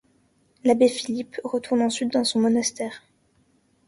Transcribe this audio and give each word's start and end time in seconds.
L'abbé 0.63 0.87
Philippe 0.89 1.39
retourne 1.43 1.83
ensuite 1.83 2.11
dans 2.11 2.23
son 2.23 2.39
monastère. 2.39 3.03